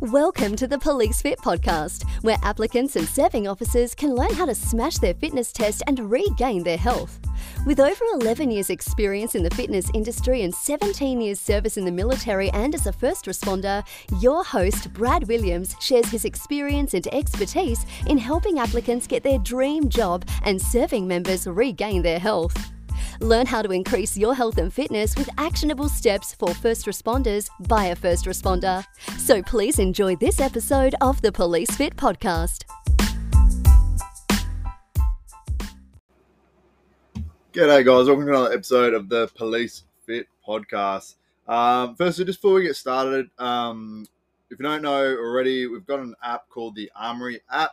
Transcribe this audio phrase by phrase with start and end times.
[0.00, 4.54] Welcome to the Police Fit podcast, where applicants and serving officers can learn how to
[4.54, 7.18] smash their fitness test and regain their health.
[7.64, 11.92] With over 11 years' experience in the fitness industry and 17 years' service in the
[11.92, 13.82] military and as a first responder,
[14.20, 19.88] your host, Brad Williams, shares his experience and expertise in helping applicants get their dream
[19.88, 22.75] job and serving members regain their health.
[23.20, 27.86] Learn how to increase your health and fitness with actionable steps for first responders by
[27.86, 28.84] a first responder.
[29.18, 32.64] So please enjoy this episode of the Police Fit podcast.
[37.52, 38.06] G'day, guys.
[38.06, 41.14] Welcome to another episode of the Police Fit podcast.
[41.48, 44.06] Um, firstly, just before we get started, um,
[44.50, 47.72] if you don't know already, we've got an app called the Armoury app.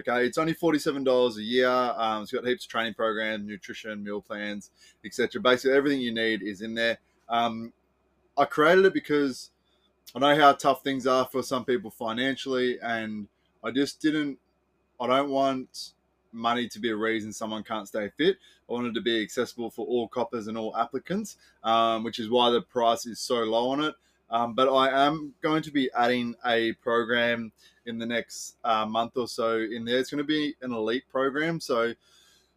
[0.00, 1.68] Okay, it's only forty-seven dollars a year.
[1.68, 4.70] Um, it's got heaps of training programs, nutrition, meal plans,
[5.04, 5.40] etc.
[5.40, 6.98] Basically, everything you need is in there.
[7.28, 7.72] Um,
[8.36, 9.50] I created it because
[10.14, 13.28] I know how tough things are for some people financially, and
[13.62, 14.38] I just didn't.
[15.00, 15.92] I don't want
[16.32, 18.36] money to be a reason someone can't stay fit.
[18.68, 22.50] I wanted to be accessible for all coppers and all applicants, um, which is why
[22.50, 23.94] the price is so low on it.
[24.30, 27.52] Um, but I am going to be adding a program
[27.86, 29.98] in the next uh, month or so in there.
[29.98, 31.58] It's going to be an elite program.
[31.60, 31.94] So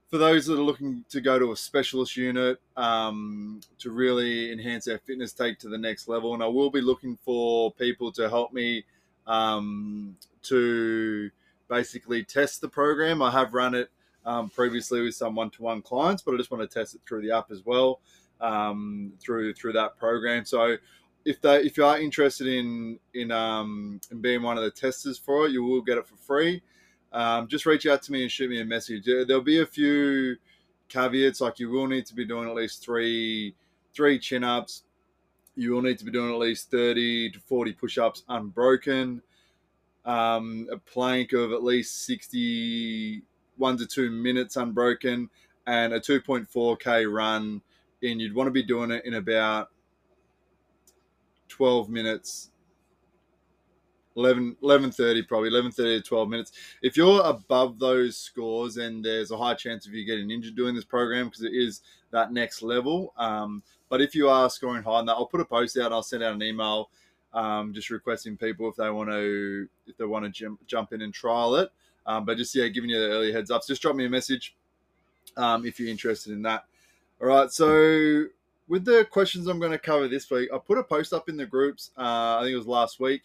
[0.10, 4.86] for those that are looking to go to a specialist unit um, to really enhance
[4.86, 8.30] their fitness, take to the next level, and I will be looking for people to
[8.30, 8.86] help me
[9.26, 11.32] um, to
[11.68, 13.24] basically test the program.
[13.24, 13.90] I have run it
[14.26, 17.32] um, previously with some one-to-one clients, but I just want to test it through the
[17.32, 18.00] app as well
[18.44, 20.46] um, through through that program.
[20.46, 20.78] So
[21.26, 25.18] if they if you are interested in in um in being one of the testers
[25.18, 26.62] for it, you will get it for free.
[27.12, 29.06] Um, just reach out to me and shoot me a message.
[29.06, 30.38] There'll be a few
[30.90, 33.56] caveats, like you will need to be doing at least three
[33.94, 34.84] three chin ups.
[35.56, 39.22] You will need to be doing at least thirty to forty push ups unbroken.
[40.06, 43.22] Um, a plank of at least sixty
[43.58, 45.30] one to two minutes unbroken,
[45.68, 47.62] and a two point four k run.
[48.02, 49.70] And you'd want to be doing it in about
[51.54, 52.50] 12 minutes.
[54.16, 56.52] 11 11.30 probably 11.30 to 12 minutes.
[56.82, 60.76] If you're above those scores and there's a high chance of you getting injured doing
[60.76, 61.82] this program because it is
[62.12, 63.14] that next level.
[63.18, 65.94] Um, but if you are scoring high on that i'll put a post out and
[65.94, 66.90] i'll send out an email
[67.34, 71.02] um, just requesting people if they want to if they want to jump, jump in
[71.02, 71.70] and trial it.
[72.06, 73.64] Um, but just yeah giving you the early heads up.
[73.64, 74.56] So just drop me a message
[75.38, 76.66] um, if you're interested in that.
[77.22, 78.26] All right so
[78.68, 81.38] with the questions I'm going to cover this week, I put a post up in
[81.38, 81.92] the groups.
[81.98, 83.24] Uh, I think it was last week.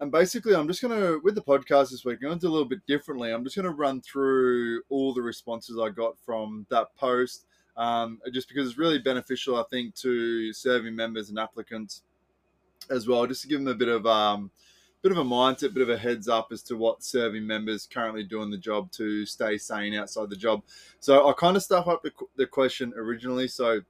[0.00, 2.50] And basically, I'm just going to, with the podcast this week, I'm going to do
[2.50, 3.30] a little bit differently.
[3.30, 7.46] I'm just going to run through all the responses I got from that post,
[7.76, 12.02] um, just because it's really beneficial, I think, to serving members and applicants
[12.90, 14.50] as well, just to give them a bit of um,
[15.02, 18.22] bit of a mindset, bit of a heads up as to what serving members currently
[18.22, 20.62] doing the job to stay sane outside the job.
[21.00, 23.48] So I kind of stuff up the, the question originally.
[23.48, 23.80] So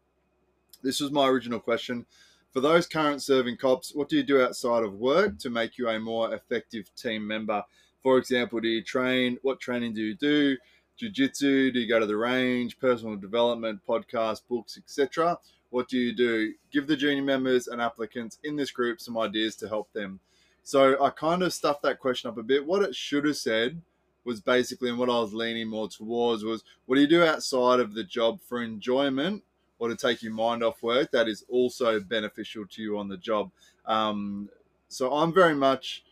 [0.82, 2.06] this was my original question.
[2.52, 5.88] For those current serving cops, what do you do outside of work to make you
[5.88, 7.64] a more effective team member?
[8.02, 9.38] For example, do you train?
[9.42, 10.56] What training do you do?
[10.98, 11.72] Jiu-jitsu?
[11.72, 12.78] Do you go to the range?
[12.78, 15.38] Personal development, podcast, books, etc.
[15.70, 16.52] What do you do?
[16.70, 20.20] Give the junior members and applicants in this group some ideas to help them.
[20.62, 22.66] So I kind of stuffed that question up a bit.
[22.66, 23.80] What it should have said
[24.24, 27.80] was basically, and what I was leaning more towards was, what do you do outside
[27.80, 29.42] of the job for enjoyment
[29.82, 33.16] or to take your mind off work that is also beneficial to you on the
[33.16, 33.50] job.
[33.84, 34.48] Um,
[34.86, 36.04] so I'm very much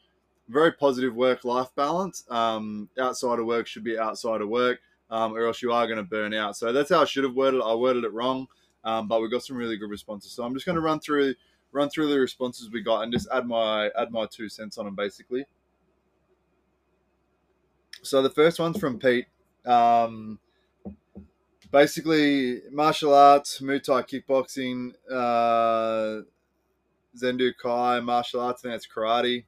[0.48, 2.25] very positive work life balance.
[2.28, 5.98] Um, outside of work should be outside of work, um, or else you are going
[5.98, 6.56] to burn out.
[6.56, 7.64] So that's how I should have worded it.
[7.64, 8.48] I worded it wrong,
[8.82, 10.32] um, but we got some really good responses.
[10.32, 11.37] So I'm just going to run through
[11.70, 14.87] run through the responses we got and just add my add my two cents on
[14.87, 15.44] them basically.
[18.02, 19.26] So the first one's from Pete.
[19.64, 20.41] Um,
[21.70, 26.22] basically martial arts, Muay Thai kickboxing, uh,
[27.17, 29.44] Zen Do Kai, martial arts, and that's karate.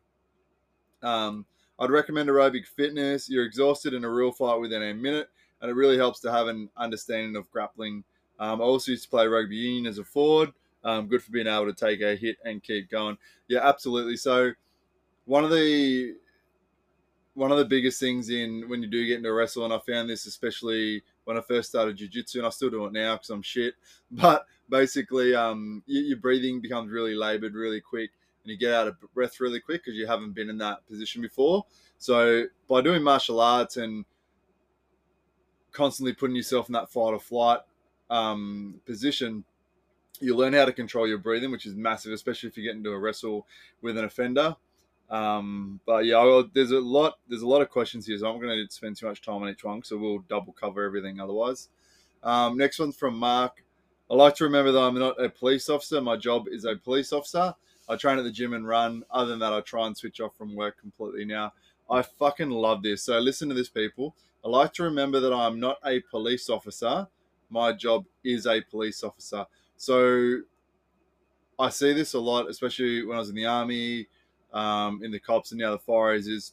[1.03, 1.47] Um,
[1.79, 3.29] I'd recommend aerobic fitness.
[3.29, 5.29] You're exhausted in a real fight within a minute,
[5.61, 8.05] and it really helps to have an understanding of grappling.
[8.39, 10.53] Um, I also used to play rugby union as a forward.
[10.85, 13.17] Um, good for being able to take a hit and keep going.
[13.49, 14.17] Yeah, absolutely.
[14.17, 14.53] So
[15.27, 16.17] one of the
[17.35, 20.27] one of the biggest things in when you do get into and I found this
[20.27, 23.75] especially when I first started jiu-jitsu, and I still do it now because I'm shit.
[24.11, 28.11] But basically, um, you, your breathing becomes really labored really quick,
[28.45, 31.23] and you get out of breath really quick because you haven't been in that position
[31.23, 31.65] before.
[31.99, 34.05] So by doing martial arts and
[35.73, 37.61] constantly putting yourself in that fight or flight
[38.11, 39.45] um, position,
[40.21, 42.91] you learn how to control your breathing, which is massive, especially if you get into
[42.91, 43.47] a wrestle
[43.81, 44.57] with an offender.
[45.13, 48.67] Um, but yeah, there's a lot there's a lot of questions here, so I'm going
[48.67, 51.69] to spend too much time on each one, so we'll double cover everything otherwise.
[52.23, 53.63] Um, next one's from Mark.
[54.11, 56.01] I like to remember that I'm not a police officer.
[56.01, 57.55] My job is a police officer.
[57.91, 59.05] I train at the gym and run.
[59.11, 61.53] Other than that, I try and switch off from work completely now.
[61.91, 63.03] I fucking love this.
[63.03, 64.15] So listen to this, people.
[64.43, 67.07] I like to remember that I'm not a police officer.
[67.51, 69.45] My job is a police officer.
[69.77, 70.39] So
[71.59, 74.09] I see this a lot, especially when I was in the army,
[74.53, 76.53] um, in the cops and the fires, is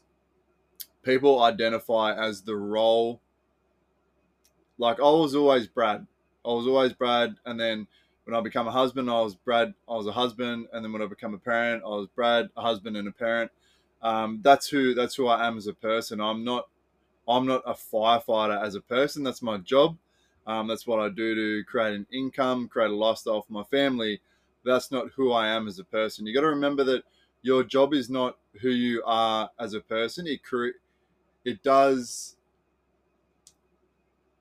[1.03, 3.21] people identify as the role.
[4.77, 6.07] Like I was always Brad.
[6.45, 7.87] I was always Brad, and then
[8.23, 9.73] when I become a husband, I was Brad.
[9.87, 12.61] I was a husband, and then when I become a parent, I was Brad, a
[12.61, 13.51] husband and a parent.
[14.01, 16.21] Um, that's who that's who I am as a person.
[16.21, 16.69] I'm not
[17.27, 19.23] I'm not a firefighter as a person.
[19.23, 19.97] That's my job.
[20.47, 24.19] Um, that's what I do to create an income, create a lifestyle for my family.
[24.65, 26.25] That's not who I am as a person.
[26.25, 27.03] You got to remember that
[27.41, 30.27] your job is not who you are as a person.
[30.27, 30.41] It
[31.45, 32.35] it does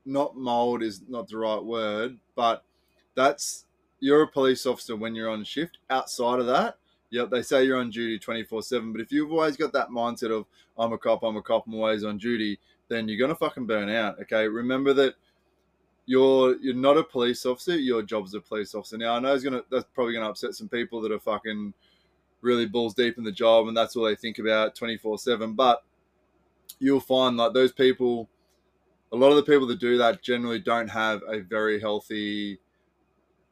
[0.05, 2.65] not mold is not the right word, but
[3.15, 3.67] that's
[4.01, 5.79] you're a police officer when you're on shift.
[5.91, 6.79] Outside of that,
[7.11, 8.93] yep, they say you're on duty 24 7.
[8.93, 10.47] But if you've always got that mindset of,
[10.79, 12.59] I'm a cop, I'm a cop, I'm always on duty,
[12.89, 14.21] then you're going to fucking burn out.
[14.23, 14.49] Okay.
[14.49, 15.15] Remember that
[16.07, 17.77] you're you're not a police officer.
[17.77, 18.97] Your job's a police officer.
[18.97, 21.75] Now I know it's gonna that's probably gonna upset some people that are fucking
[22.41, 25.55] really balls deep in the job and that's all they think about 24 7.
[25.55, 25.83] But
[26.79, 28.29] you'll find like those people,
[29.13, 32.59] a lot of the people that do that generally don't have a very healthy,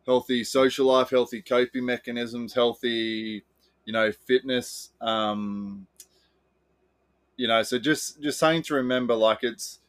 [0.07, 3.45] healthy social life, healthy coping mechanisms, healthy,
[3.85, 4.91] you know, fitness.
[5.01, 5.87] Um,
[7.37, 9.81] you know, so just just saying to remember, like it's,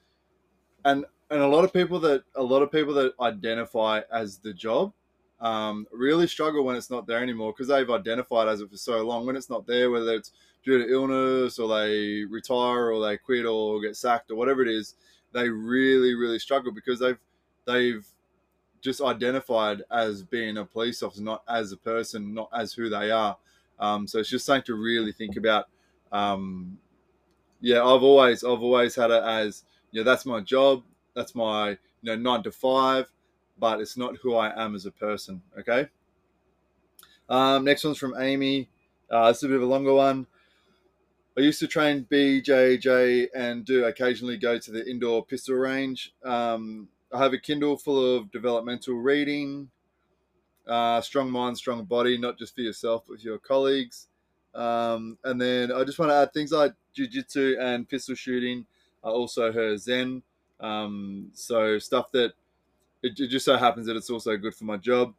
[0.83, 4.53] and and a lot of people that a lot of people that identify as the
[4.53, 4.93] job
[5.39, 9.01] um, really struggle when it's not there anymore because they've identified as it for so
[9.03, 9.25] long.
[9.25, 10.31] When it's not there, whether it's
[10.63, 14.67] due to illness or they retire or they quit or get sacked or whatever it
[14.67, 14.95] is,
[15.33, 17.19] they really really struggle because they've
[17.65, 18.05] they've
[18.81, 23.11] just identified as being a police officer, not as a person, not as who they
[23.11, 23.37] are.
[23.79, 25.65] Um, so it's just something to really think about.
[26.11, 26.77] Um,
[27.59, 30.83] yeah, I've always I've always had it as you know that's my job,
[31.15, 33.11] that's my you know nine to five,
[33.59, 35.41] but it's not who I am as a person.
[35.59, 35.87] Okay.
[37.29, 38.69] Um, next one's from Amy.
[39.11, 40.27] Uh, is a bit of a longer one.
[41.37, 46.13] I used to train BJJ and do occasionally go to the indoor pistol range.
[46.23, 49.69] Um, I have a Kindle full of developmental reading,
[50.67, 54.07] uh, strong mind, strong body, not just for yourself, but for your colleagues.
[54.55, 58.65] Um, and then I just want to add things like jujitsu and pistol shooting
[59.03, 60.23] are also her zen.
[60.59, 62.33] Um, so stuff that
[63.07, 65.13] it, it, just so happens that it's also good for my job.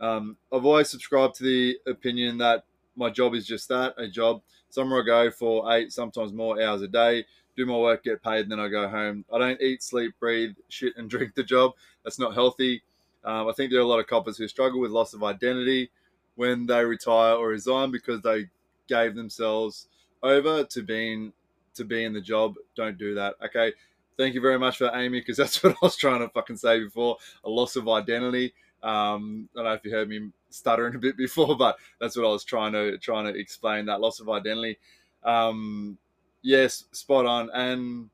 [0.00, 2.64] Um, I've always subscribed to the opinion that
[2.96, 4.42] my job is just that a job.
[4.70, 7.24] Somewhere I go for eight, sometimes more hours a day,
[7.56, 9.24] do my work, get paid, and then I go home.
[9.32, 11.72] I don't eat, sleep, breathe, shit, and drink the job.
[12.04, 12.82] That's not healthy.
[13.24, 15.90] Um, I think there are a lot of coppers who struggle with loss of identity
[16.36, 18.48] when they retire or resign because they
[18.88, 19.88] gave themselves
[20.22, 21.32] over to being
[21.74, 22.54] to be in the job.
[22.76, 23.34] Don't do that.
[23.44, 23.72] Okay.
[24.18, 26.56] Thank you very much for that, Amy, because that's what I was trying to fucking
[26.56, 27.16] say before.
[27.44, 28.52] A loss of identity.
[28.82, 32.26] Um, I don't know if you heard me stuttering a bit before, but that's what
[32.26, 33.86] I was trying to trying to explain.
[33.86, 34.78] That loss of identity.
[35.24, 35.96] Um,
[36.42, 37.48] yes, spot on.
[37.54, 38.10] And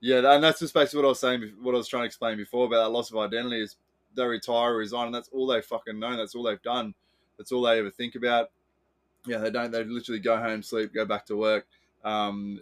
[0.00, 1.52] yeah, and that's just basically what I was saying.
[1.62, 3.76] What I was trying to explain before about that loss of identity is
[4.16, 6.16] they retire, resign, and that's all they fucking know.
[6.16, 6.94] That's all they've done.
[7.38, 8.50] That's all they ever think about
[9.26, 9.70] yeah, they don't.
[9.70, 11.66] They literally go home, sleep, go back to work.
[12.04, 12.60] Um,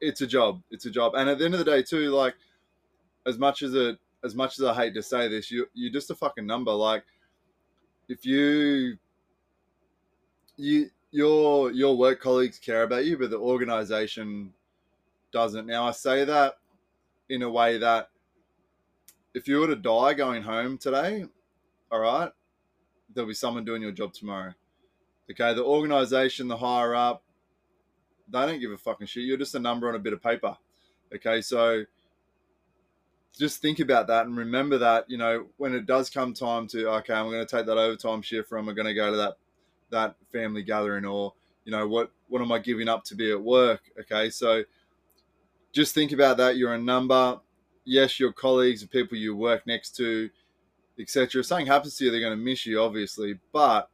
[0.00, 0.62] it's a job.
[0.70, 1.14] It's a job.
[1.14, 2.34] And at the end of the day, too, like
[3.26, 6.10] as much as it, as much as I hate to say this, you you're just
[6.10, 6.72] a fucking number.
[6.72, 7.04] Like
[8.08, 8.98] if you
[10.56, 14.52] you your your work colleagues care about you, but the organization
[15.32, 15.66] doesn't.
[15.66, 16.54] Now I say that
[17.28, 18.10] in a way that
[19.34, 21.26] if you were to die going home today,
[21.92, 22.30] all right,
[23.14, 24.54] there'll be someone doing your job tomorrow.
[25.30, 27.22] Okay, the organization, the higher up,
[28.30, 29.24] they don't give a fucking shit.
[29.24, 30.56] You're just a number on a bit of paper.
[31.14, 31.84] Okay, so
[33.38, 36.90] just think about that and remember that, you know, when it does come time to,
[36.90, 39.34] okay, I'm going to take that overtime shift from, I'm going to go to that
[39.90, 41.32] that family gathering or,
[41.64, 43.80] you know, what what am I giving up to be at work?
[44.00, 44.64] Okay, so
[45.72, 46.56] just think about that.
[46.56, 47.40] You're a number.
[47.84, 50.28] Yes, your colleagues, the people you work next to,
[50.98, 51.40] etc.
[51.40, 53.88] If something happens to you, they're going to miss you, obviously, but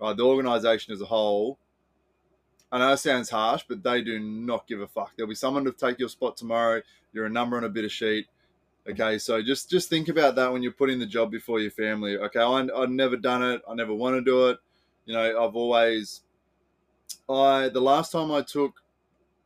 [0.00, 0.16] right?
[0.16, 1.58] The organization as a whole,
[2.72, 5.12] I know it sounds harsh, but they do not give a fuck.
[5.14, 6.80] There'll be someone to take your spot tomorrow.
[7.12, 8.26] You're a number on a bit of sheet.
[8.88, 12.16] Okay, so just just think about that when you're putting the job before your family.
[12.16, 13.62] Okay, I, I've never done it.
[13.68, 14.58] I never want to do it.
[15.04, 16.22] You know, I've always,
[17.28, 18.82] I the last time I took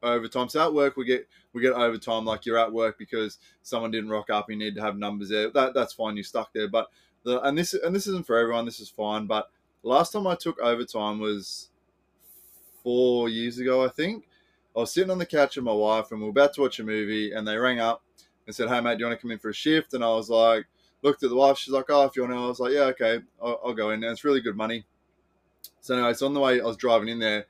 [0.02, 0.49] overtime.
[0.49, 4.11] So at work we get we get overtime like you're at work because someone didn't
[4.11, 4.49] rock up.
[4.49, 5.50] You need to have numbers there.
[5.50, 6.16] That that's fine.
[6.16, 6.68] You're stuck there.
[6.68, 6.88] But
[7.25, 8.64] the and this and this isn't for everyone.
[8.64, 9.26] This is fine.
[9.26, 9.50] But
[9.83, 11.71] last time I took overtime was
[12.87, 14.28] four years ago, I think.
[14.76, 16.78] I was sitting on the couch with my wife and we were about to watch
[16.78, 18.00] a movie and they rang up
[18.47, 19.95] and said, Hey mate, do you want to come in for a shift?
[19.95, 20.66] And I was like,
[21.02, 22.83] looked at the wife, she's like, Oh, if you want to, I was like, Yeah,
[22.83, 24.05] okay, I'll, I'll go in.
[24.05, 24.87] And it's really good money.
[25.81, 27.47] So anyway, it's on the way I was driving in there.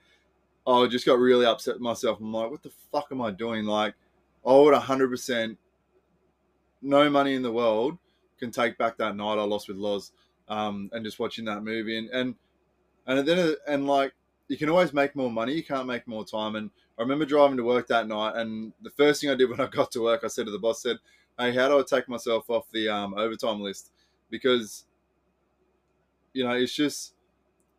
[0.66, 2.18] I just got really upset with myself.
[2.18, 3.66] I'm like, what the fuck am I doing?
[3.66, 3.94] Like,
[4.46, 5.56] I would 100%
[6.80, 7.98] no money in the world
[8.38, 10.12] can take back that night I lost with Loz
[10.48, 11.98] um, and just watching that movie.
[11.98, 12.34] And, and,
[13.06, 14.14] and then, and like,
[14.48, 15.54] you can always make more money.
[15.54, 16.56] You can't make more time.
[16.56, 18.36] And I remember driving to work that night.
[18.36, 20.58] And the first thing I did when I got to work, I said to the
[20.58, 20.98] boss, said,
[21.38, 23.90] Hey, how do I take myself off the um, overtime list?
[24.30, 24.84] Because,
[26.32, 27.12] you know, it's just,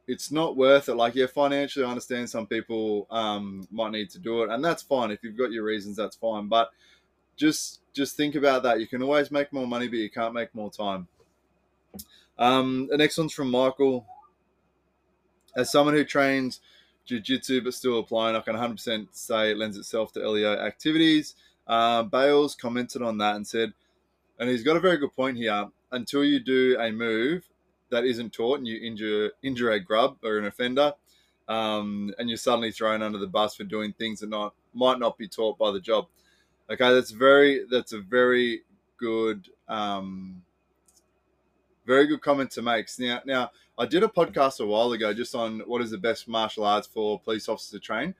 [0.07, 0.95] it's not worth it.
[0.95, 4.83] Like, yeah, financially, I understand some people um, might need to do it, and that's
[4.83, 5.11] fine.
[5.11, 6.47] If you've got your reasons, that's fine.
[6.47, 6.69] But
[7.35, 8.79] just just think about that.
[8.79, 11.07] You can always make more money, but you can't make more time.
[12.37, 14.05] Um, the next one's from Michael.
[15.57, 16.61] As someone who trains
[17.05, 21.35] jiu-jitsu but still applying, I can 100% say it lends itself to LEO activities.
[21.67, 23.73] Uh, Bales commented on that and said,
[24.39, 25.67] and he's got a very good point here.
[25.91, 27.49] Until you do a move,
[27.89, 30.93] that isn't taught and you injure injure a grub or an offender,
[31.47, 35.17] um, and you're suddenly thrown under the bus for doing things that not might not
[35.17, 36.07] be taught by the job.
[36.69, 38.63] Okay, that's very that's a very
[38.97, 40.41] good um,
[41.85, 42.87] very good comment to make.
[42.99, 46.27] Now, now I did a podcast a while ago just on what is the best
[46.27, 48.15] martial arts for police officers to train,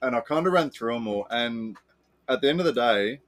[0.00, 1.26] and I kind of ran through them all.
[1.30, 1.76] And
[2.28, 3.20] at the end of the day,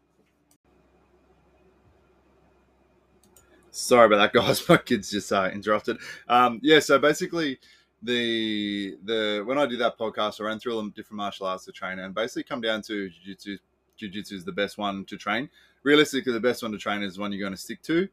[3.75, 4.69] Sorry about that, guys.
[4.69, 5.99] My kids just uh, interrupted.
[6.28, 7.59] Um, yeah, so basically,
[8.00, 11.64] the the when I did that podcast, I ran through all the different martial arts
[11.64, 13.59] to train, and basically come down to jiu-jitsu.
[14.00, 15.49] Is the best one to train.
[15.83, 18.09] Realistically, the best one to train is one you're going to stick to.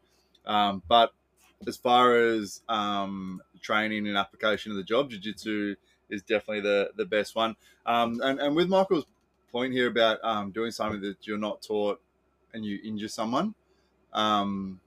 [0.45, 1.11] Um, but
[1.67, 5.75] as far as um, training and application of the job, jiu-jitsu
[6.09, 7.55] is definitely the the best one.
[7.85, 9.05] Um, and and with Michael's
[9.51, 12.01] point here about um, doing something that you're not taught
[12.53, 13.53] and you injure someone.
[14.13, 14.79] Um,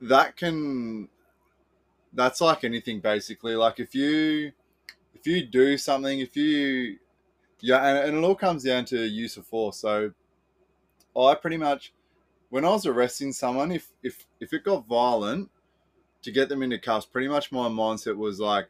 [0.00, 1.08] that can
[2.12, 4.50] that's like anything basically like if you
[5.14, 6.98] if you do something if you
[7.60, 10.10] yeah and, and it all comes down to use of force so
[11.16, 11.92] i pretty much
[12.48, 15.48] when i was arresting someone if if if it got violent
[16.22, 18.68] to get them into cuffs pretty much my mindset was like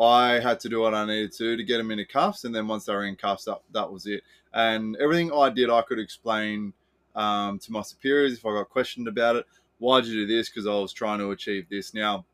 [0.00, 2.66] i had to do what i needed to to get them into cuffs and then
[2.66, 5.98] once they were in cuffs that, that was it and everything i did i could
[5.98, 6.72] explain
[7.14, 9.46] um, to my superiors if i got questioned about it
[9.78, 10.48] why'd you do this?
[10.48, 11.94] Because I was trying to achieve this.
[11.94, 12.24] Now,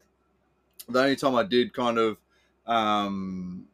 [0.88, 2.16] the only time I did kind of
[2.66, 3.66] um,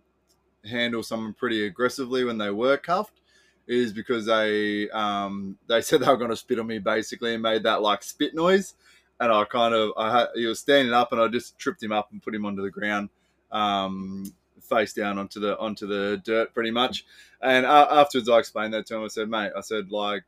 [0.64, 3.20] handle someone pretty aggressively when they were cuffed
[3.66, 7.42] is because they um, they said they were going to spit on me basically and
[7.42, 8.74] made that like spit noise,
[9.20, 12.10] and I kind of I he was standing up and I just tripped him up
[12.12, 13.10] and put him onto the ground.
[13.50, 17.06] Um, face down onto the onto the dirt pretty much
[17.40, 20.24] and uh, afterwards i explained that to him i said mate i said like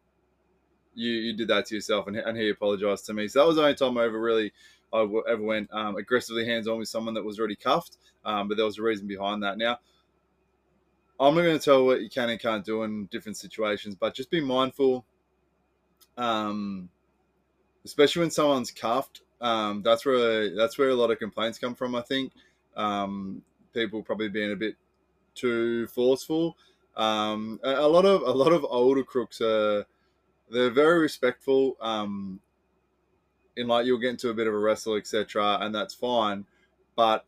[0.99, 3.29] you you did that to yourself, and, and he apologized to me.
[3.29, 4.53] So that was the only time I ever really
[4.93, 7.97] I ever went um, aggressively hands on with someone that was already cuffed.
[8.25, 9.57] Um, but there was a reason behind that.
[9.57, 9.79] Now,
[11.21, 14.15] I'm not going to tell what you can and can't do in different situations, but
[14.15, 15.05] just be mindful.
[16.17, 16.89] Um,
[17.85, 21.95] especially when someone's cuffed, um, that's where that's where a lot of complaints come from.
[21.95, 22.33] I think
[22.77, 23.43] um,
[23.73, 24.77] people probably being a bit
[25.35, 26.57] too forceful.
[26.97, 29.85] Um, a, lot of a lot of older crooks are
[30.51, 31.77] they're very respectful.
[31.81, 32.41] Um,
[33.57, 36.45] in like you'll get into a bit of a wrestle, etc., and that's fine.
[36.97, 37.25] But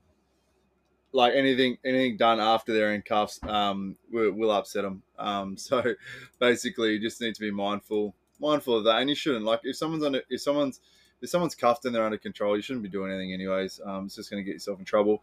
[1.12, 5.02] like anything, anything done after they're in cuffs, um, will, will upset them.
[5.18, 5.94] Um, so
[6.38, 9.44] basically, you just need to be mindful, mindful of that, and you shouldn't.
[9.44, 10.80] Like if someone's under, if someone's
[11.22, 13.80] if someone's cuffed and they're under control, you shouldn't be doing anything anyways.
[13.84, 15.22] Um, it's just going to get yourself in trouble.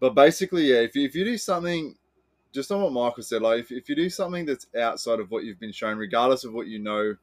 [0.00, 1.96] But basically, yeah, if you, if you do something
[2.52, 5.44] just on what Michael said, like if, if you do something that's outside of what
[5.44, 7.16] you've been shown, regardless of what you know,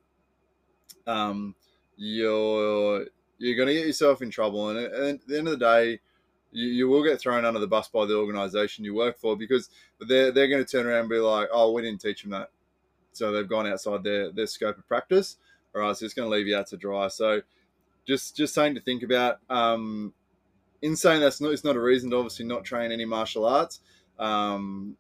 [1.08, 1.56] um,
[1.98, 3.06] you're
[3.38, 4.70] you're going to get yourself in trouble.
[4.70, 6.00] And, and, at the end of the day,
[6.52, 9.70] you, you will get thrown under the bus by the organization you work for because
[10.08, 12.50] they're, they're going to turn around and be like, oh, we didn't teach them that.
[13.16, 15.38] So they've gone outside their, their scope of practice.
[15.74, 17.08] All right, so it's going to leave you out to dry.
[17.08, 17.42] So
[18.06, 19.40] just just something to think about.
[19.50, 20.14] Um,
[20.82, 23.80] in saying that's not, it's not a reason to obviously not train any martial arts.
[24.20, 24.96] Um,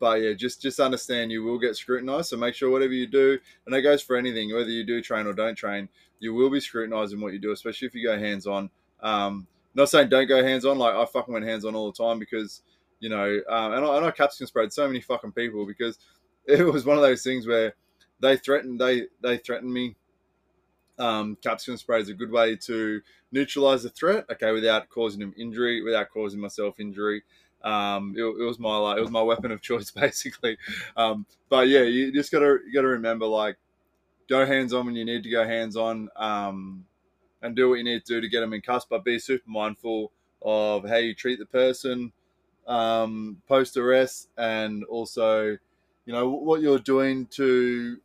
[0.00, 2.28] but yeah, just just understand you will get scrutinized.
[2.28, 5.26] So make sure whatever you do, and that goes for anything, whether you do train
[5.26, 8.18] or don't train, you will be scrutinized in what you do, especially if you go
[8.18, 8.70] hands on.
[9.02, 10.78] Um, not saying don't go hands on.
[10.78, 12.62] Like I fucking went hands on all the time because
[13.00, 15.98] you know, um, and I, and I capsicum sprayed so many fucking people because
[16.46, 17.74] it was one of those things where
[18.20, 19.96] they threatened they they threatened me.
[20.96, 23.00] Um, capsicum spray is a good way to
[23.32, 27.24] neutralize the threat, okay, without causing them injury, without causing myself injury.
[27.64, 30.56] Um, it, it, was my like, it was my weapon of choice basically.
[30.96, 33.56] Um, but yeah, you just gotta you gotta remember like
[34.28, 36.84] go hands on when you need to go hands on, um,
[37.42, 38.86] and do what you need to do to get them in cuffs.
[38.88, 42.12] But be super mindful of how you treat the person
[42.66, 45.56] um, post arrest, and also,
[46.06, 47.98] you know, what you're doing to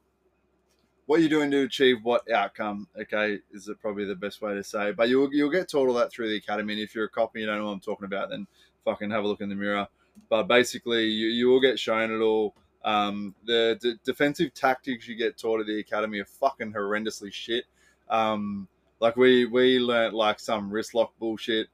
[1.06, 2.88] what you're doing to achieve what outcome.
[3.00, 4.92] Okay, is probably the best way to say.
[4.92, 6.74] But you'll you'll get taught all that through the academy.
[6.74, 8.46] And if you're a cop and you don't know what I'm talking about, then
[8.86, 9.88] fucking have a look in the mirror.
[10.30, 12.54] But basically, you, you will get shown it all.
[12.86, 17.66] Um, the d- defensive tactics you get taught at the academy are fucking horrendously shit.
[18.10, 18.68] Um,
[19.00, 21.68] like we we learnt like some wrist lock bullshit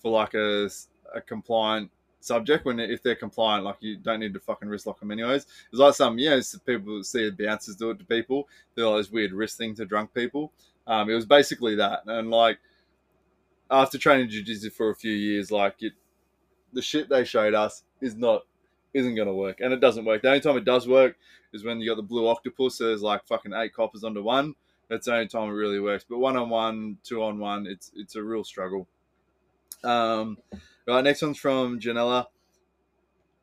[0.00, 0.68] for like a,
[1.14, 1.90] a compliant
[2.22, 5.46] subject when if they're compliant, like you don't need to fucking wrist lock them anyways.
[5.70, 8.48] It's like some, yeah, people see bouncers do it to people.
[8.74, 10.52] They're like this weird wrist thing to drunk people.
[10.86, 12.58] Um, it was basically that, and like
[13.70, 15.92] after training jiu-jitsu for a few years, like it,
[16.72, 18.42] the shit they showed us is not
[18.94, 20.22] isn't gonna work, and it doesn't work.
[20.22, 21.16] The only time it does work
[21.52, 22.76] is when you got the blue octopus.
[22.78, 24.54] So there's like fucking eight coppers onto one.
[24.88, 26.04] That's the only time it really works.
[26.08, 28.86] But one on one, two on one, it's it's a real struggle.
[29.84, 30.38] Um,
[30.86, 32.26] right, next one's from Janella.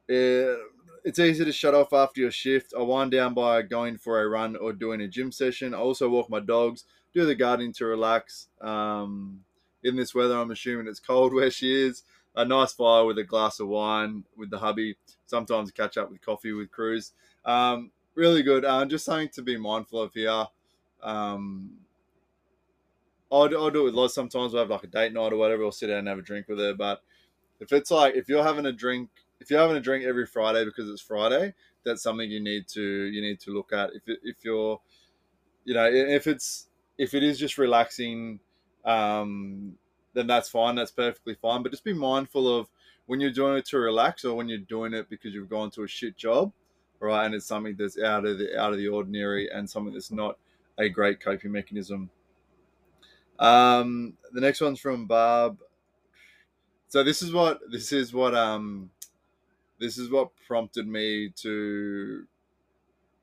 [0.10, 0.58] Uh,
[1.04, 2.74] it's easy to shut off after your shift.
[2.78, 5.74] I wind down by going for a run or doing a gym session.
[5.74, 8.48] I also walk my dogs, do the gardening to relax.
[8.62, 9.42] Um,
[9.84, 12.04] in this weather, I'm assuming it's cold where she is.
[12.36, 14.98] A nice fire with a glass of wine with the hubby.
[15.26, 17.14] Sometimes catch up with coffee with Cruz.
[17.44, 18.64] Um, really good.
[18.64, 20.46] Uh, just something to be mindful of here.
[21.02, 21.72] Um,
[23.32, 24.54] I'll, I'll do it with Loz sometimes.
[24.54, 25.64] We'll have like a date night or whatever.
[25.64, 26.74] We'll sit down and have a drink with her.
[26.74, 27.02] But
[27.60, 30.66] if it's like, if you're having a drink, if you're having a drink every Friday
[30.66, 31.54] because it's Friday,
[31.86, 33.92] that's something you need to, you need to look at.
[33.94, 34.82] If, it, if you're,
[35.66, 38.40] you know, if it's, if it is just relaxing,
[38.86, 39.74] um,
[40.14, 40.76] then that's fine.
[40.76, 41.64] That's perfectly fine.
[41.64, 42.68] But just be mindful of
[43.06, 45.84] when you're doing it to relax or when you're doing it because you've gone to
[45.84, 46.52] a shit job,
[47.00, 47.26] right?
[47.26, 50.38] And it's something that's out of the out of the ordinary and something that's not
[50.78, 52.10] a great coping mechanism
[53.40, 55.58] um, the next one's from Barb.
[56.90, 58.90] So this is what this is what um
[59.80, 62.26] this is what prompted me to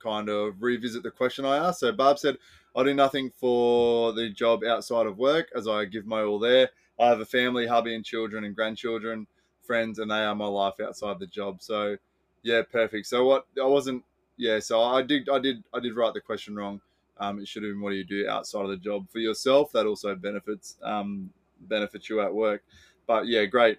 [0.02, 1.80] kind of revisit the question I asked.
[1.80, 2.36] So Barb said,
[2.74, 6.70] I do nothing for the job outside of work as I give my all there.
[7.00, 9.26] I have a family, hubby and children and grandchildren,
[9.62, 11.60] friends, and they are my life outside the job.
[11.60, 11.96] So
[12.42, 13.06] yeah, perfect.
[13.06, 14.04] So what I wasn't
[14.36, 16.80] yeah, so I did I did I did write the question wrong.
[17.18, 19.72] Um, it should have been what do you do outside of the job for yourself.
[19.72, 22.62] That also benefits um, benefits you at work.
[23.06, 23.78] But yeah, great.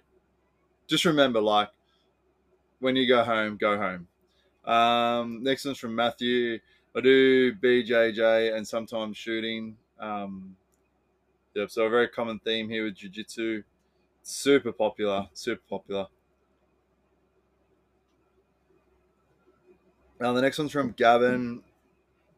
[0.86, 1.68] Just remember, like
[2.80, 4.08] when you go home, go home.
[4.64, 6.58] Um, next one's from Matthew.
[6.96, 9.76] I do BJJ and sometimes shooting.
[10.00, 10.56] Um,
[11.54, 13.62] yep, so a very common theme here with jiu-jitsu.
[14.22, 16.06] Super popular, super popular.
[20.20, 21.62] Now the next one's from Gavin.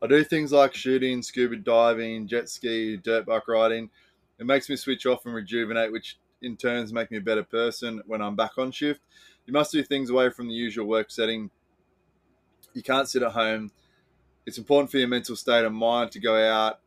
[0.03, 3.91] I do things like shooting, scuba diving, jet ski, dirt bike riding.
[4.39, 8.03] It makes me switch off and rejuvenate, which in turns make me a better person
[8.07, 9.01] when I'm back on shift.
[9.47, 11.51] You must do things away from the usual work setting.
[12.73, 13.71] You can't sit at home.
[14.47, 16.81] It's important for your mental state of mind to go out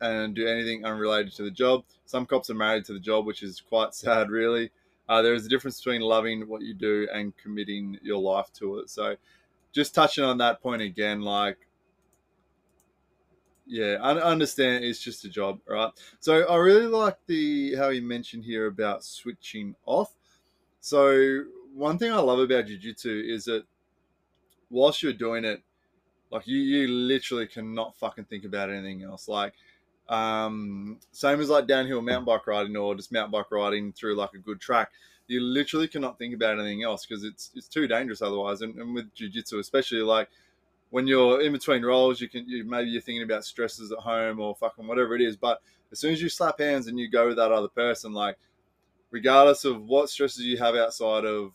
[0.00, 1.84] and do anything unrelated to the job.
[2.04, 4.70] Some cops are married to the job, which is quite sad, really.
[5.08, 8.78] Uh, there is a difference between loving what you do and committing your life to
[8.78, 8.90] it.
[8.90, 9.16] So,
[9.72, 11.56] just touching on that point again, like
[13.68, 15.92] yeah, I understand it's just a job, right?
[16.20, 20.12] So I really like the how you mentioned here about switching off.
[20.80, 23.64] So one thing I love about jiu-jitsu is that
[24.70, 25.62] whilst you're doing it,
[26.30, 29.28] like you, you literally cannot fucking think about anything else.
[29.28, 29.52] Like,
[30.08, 34.32] um, same as like downhill mountain bike riding or just mountain bike riding through like
[34.34, 34.90] a good track.
[35.26, 38.62] You literally cannot think about anything else because it's it's too dangerous otherwise.
[38.62, 40.30] And, and with jiu-jitsu, especially like
[40.90, 44.40] when you're in between rolls, you can you maybe you're thinking about stresses at home
[44.40, 45.36] or fucking whatever it is.
[45.36, 45.60] But
[45.92, 48.36] as soon as you slap hands and you go with that other person, like
[49.10, 51.52] regardless of what stresses you have outside of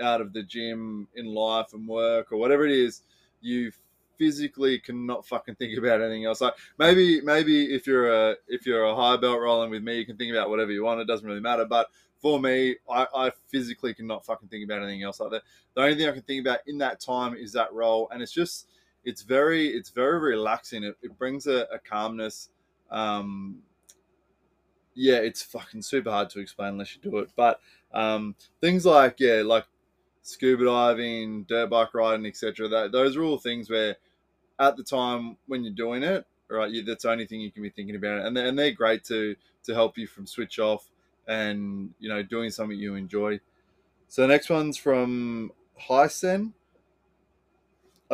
[0.00, 3.02] out of the gym in life and work or whatever it is,
[3.40, 3.70] you
[4.18, 6.40] physically cannot fucking think about anything else.
[6.40, 10.06] Like maybe maybe if you're a if you're a high belt rolling with me, you
[10.06, 11.00] can think about whatever you want.
[11.00, 11.64] It doesn't really matter.
[11.64, 11.88] But
[12.20, 15.42] for me, I, I physically cannot fucking think about anything else like that.
[15.74, 18.32] The only thing I can think about in that time is that roll, and it's
[18.32, 18.68] just
[19.04, 20.84] it's very it's very relaxing.
[20.84, 22.48] It, it brings a, a calmness.
[22.90, 23.58] Um,
[24.94, 27.30] yeah, it's fucking super hard to explain unless you do it.
[27.36, 27.60] But
[27.92, 29.66] um, things like yeah, like
[30.22, 32.68] scuba diving, dirt bike riding, etc.
[32.68, 33.96] That those are all things where,
[34.58, 37.62] at the time when you're doing it, right, you, that's the only thing you can
[37.62, 40.90] be thinking about, and they're, and they're great to to help you from switch off
[41.26, 43.38] and you know doing something you enjoy.
[44.08, 45.52] So the next one's from
[45.88, 46.52] Hysen.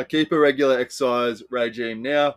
[0.00, 2.36] I keep a regular exercise regime now.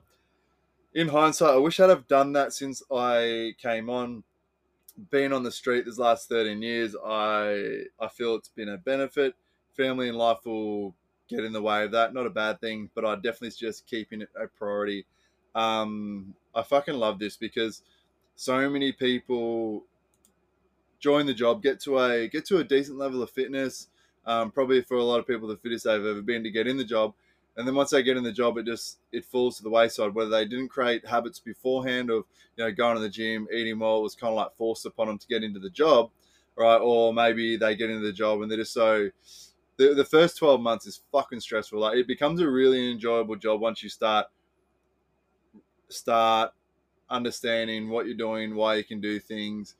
[0.94, 4.24] In hindsight, I wish I'd have done that since I came on.
[5.10, 9.34] Being on the street this last 13 years, I I feel it's been a benefit.
[9.78, 10.94] Family and life will
[11.30, 12.14] get in the way of that.
[12.14, 15.06] Not a bad thing, but I definitely suggest keeping it a priority.
[15.56, 17.82] Um, I fucking love this because
[18.36, 19.86] so many people
[21.00, 23.88] join the job, get to a get to a decent level of fitness.
[24.26, 26.76] Um, probably for a lot of people, the fittest they've ever been to get in
[26.78, 27.14] the job,
[27.56, 30.14] and then once they get in the job, it just it falls to the wayside.
[30.14, 32.26] Whether they didn't create habits beforehand of
[32.58, 35.08] you know going to the gym, eating well, it was kind of like forced upon
[35.08, 36.10] them to get into the job,
[36.58, 36.78] right?
[36.78, 39.10] Or maybe they get into the job and they're just so.
[39.76, 41.80] The, the first 12 months is fucking stressful.
[41.80, 44.28] Like it becomes a really enjoyable job once you start
[45.90, 46.52] start
[47.10, 49.76] understanding what you're doing, why you can do things,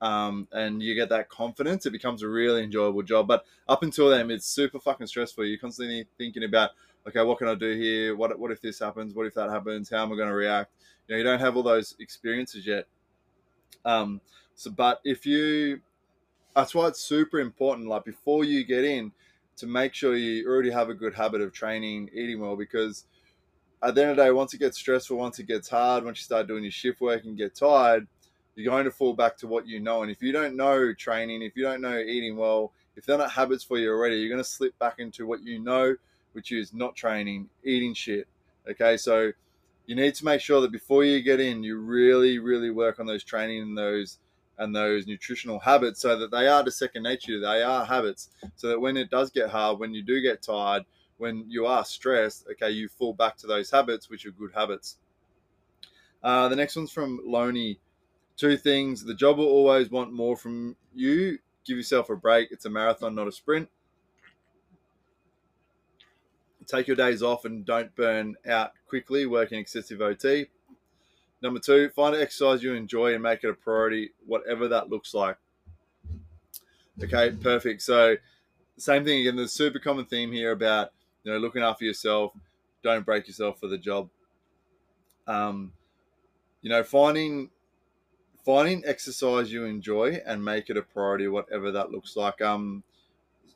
[0.00, 1.86] um, and you get that confidence.
[1.86, 3.28] It becomes a really enjoyable job.
[3.28, 5.44] But up until then, it's super fucking stressful.
[5.44, 6.70] You're constantly thinking about,
[7.06, 8.16] okay, what can I do here?
[8.16, 9.14] What what if this happens?
[9.14, 9.90] What if that happens?
[9.90, 10.72] How am I going to react?
[11.06, 12.86] You know, you don't have all those experiences yet.
[13.84, 14.20] Um,
[14.54, 15.80] so, but if you,
[16.54, 17.88] that's why it's super important.
[17.88, 19.12] Like before you get in,
[19.56, 23.04] to make sure you already have a good habit of training, eating well, because
[23.82, 26.18] at the end of the day, once it gets stressful, once it gets hard, once
[26.18, 28.06] you start doing your shift work and get tired,
[28.54, 30.02] you're going to fall back to what you know.
[30.02, 33.32] And if you don't know training, if you don't know eating well, if they're not
[33.32, 35.94] habits for you already, you're going to slip back into what you know,
[36.32, 38.26] which is not training, eating shit.
[38.68, 39.32] Okay, so
[39.86, 43.06] you need to make sure that before you get in, you really, really work on
[43.06, 44.18] those training and those
[44.58, 47.40] and those nutritional habits so that they are the second nature.
[47.40, 48.28] They are habits.
[48.56, 50.84] So that when it does get hard, when you do get tired,
[51.16, 54.98] when you are stressed, okay, you fall back to those habits, which are good habits.
[56.22, 57.80] Uh, the next one's from Loney.
[58.36, 59.04] Two things.
[59.04, 61.38] The job will always want more from you.
[61.64, 62.50] Give yourself a break.
[62.50, 63.68] It's a marathon, not a sprint.
[66.66, 70.46] Take your days off and don't burn out quickly working excessive OT.
[71.42, 75.14] Number two, find an exercise you enjoy and make it a priority, whatever that looks
[75.14, 75.36] like.
[77.02, 77.80] Okay, perfect.
[77.82, 78.16] So,
[78.76, 79.38] same thing again.
[79.38, 80.92] A super common theme here about
[81.24, 82.32] you know, looking after yourself.
[82.82, 84.08] Don't break yourself for the job.
[85.26, 85.72] Um,
[86.62, 87.50] you know, finding
[88.44, 92.40] finding exercise you enjoy and make it a priority, whatever that looks like.
[92.40, 92.82] Um,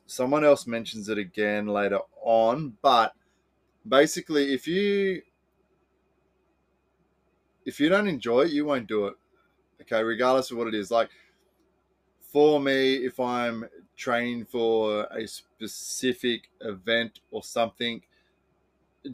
[0.05, 3.13] someone else mentions it again later on, but
[3.87, 5.21] basically, if you
[7.65, 9.15] if you don't enjoy it, you won't do it.
[9.81, 10.91] Okay, regardless of what it is.
[10.91, 11.09] Like
[12.21, 18.01] for me, if I'm training for a specific event or something.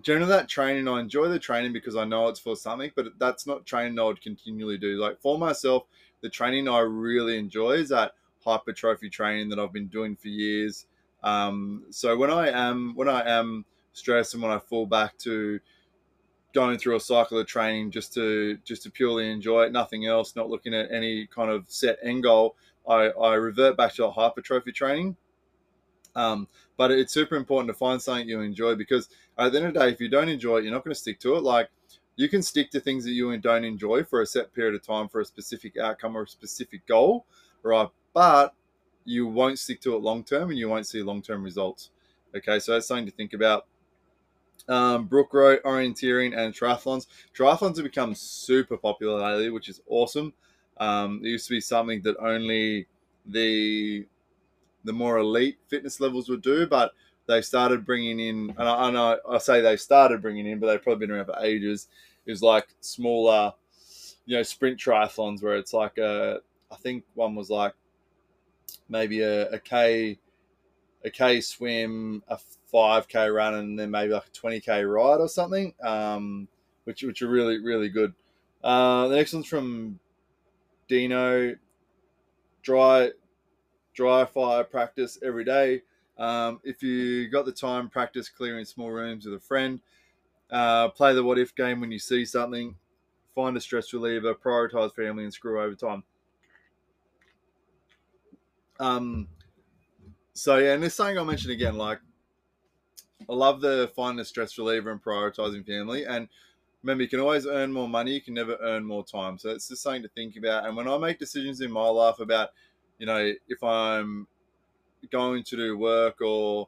[0.02, 3.46] Generally, that training, I enjoy the training because I know it's for something, but that's
[3.46, 4.98] not training I would continually do.
[4.98, 5.84] Like for myself,
[6.22, 10.86] the training I really enjoy is that hypertrophy training that I've been doing for years.
[11.24, 15.60] Um, so when I am when I am stressed and when I fall back to
[16.54, 20.36] going through a cycle of training just to just to purely enjoy it, nothing else,
[20.36, 22.56] not looking at any kind of set end goal,
[22.88, 25.16] I, I revert back to hypertrophy training.
[26.14, 29.74] Um, but it's super important to find something you enjoy because at the end of
[29.74, 31.44] the day, if you don't enjoy it, you're not going to stick to it.
[31.44, 31.70] Like
[32.16, 35.08] you can stick to things that you don't enjoy for a set period of time
[35.08, 37.26] for a specific outcome or a specific goal,
[37.64, 37.88] right?
[38.13, 38.54] But
[39.06, 41.91] you won't stick to it long term and you won't see long term results.
[42.36, 43.65] Okay, so that's something to think about.
[44.69, 47.08] Um, Brook wrote orienteering and triathlons.
[47.36, 50.34] Triathlons have become super popular lately, which is awesome.
[50.78, 52.88] Um, it used to be something that only
[53.26, 54.06] the
[54.84, 56.93] the more elite fitness levels would do, but
[57.28, 60.82] they started bringing in, and I, and I, say they started bringing in, but they've
[60.82, 61.88] probably been around for ages.
[62.26, 63.54] It was like smaller,
[64.26, 66.39] you know, sprint triathlons where it's like a,
[66.71, 67.74] I think one was like
[68.92, 70.20] maybe a, a K,
[71.04, 72.38] a K swim, a
[72.72, 76.48] 5K run, and then maybe like a 20K ride or something, um,
[76.84, 78.14] which, which are really, really good.
[78.64, 80.00] Uh, the next one's from
[80.88, 81.56] Dino,
[82.62, 83.10] dry
[83.94, 85.82] dry fire practice every day.
[86.18, 89.82] Um, if you got the time, practice clearing small rooms with a friend.
[90.50, 92.76] Uh, play the what if game when you see something.
[93.34, 94.36] Find a stress reliever.
[94.36, 96.04] Prioritize family and screw over time.
[98.82, 99.28] Um,
[100.34, 101.78] so yeah, and this something I'll mention again.
[101.78, 102.00] Like,
[103.30, 106.06] I love the finding a stress reliever and prioritizing family.
[106.06, 106.28] And
[106.82, 108.13] remember, you can always earn more money.
[108.13, 109.38] You can never earn more time.
[109.38, 110.65] So it's just something to think about.
[110.65, 112.50] And when I make decisions in my life about,
[112.98, 114.28] you know, if I'm
[115.12, 116.67] going to do work or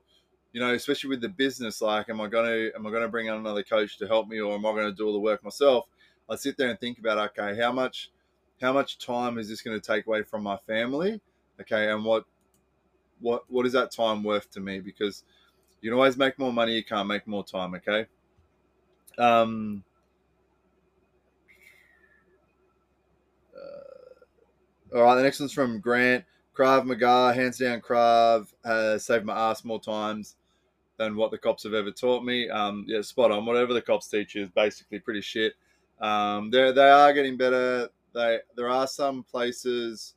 [0.52, 3.39] you know, especially with the business, like, am I gonna am I gonna bring on
[3.39, 5.86] another coach to help me, or am I gonna do all the work myself?
[6.30, 8.12] I sit there and think about, okay, how much
[8.62, 11.19] how much time is this going to take away from my family?
[11.62, 12.26] Okay, and what
[13.20, 14.80] what what is that time worth to me?
[14.80, 15.24] Because
[15.82, 17.76] you can always make more money, you can't make more time.
[17.76, 18.06] Okay.
[19.18, 19.84] Um.
[23.56, 26.26] Uh, all right, the next one's from Grant.
[26.56, 30.36] Krav Maga, hands down, Krav has saved my ass more times
[30.98, 32.48] than what the cops have ever taught me.
[32.50, 33.46] Um, yeah, spot on.
[33.46, 35.54] Whatever the cops teach you is basically pretty shit.
[36.00, 37.89] Um, they they are getting better.
[38.13, 40.13] They there are some places